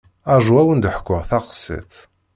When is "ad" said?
0.61-0.65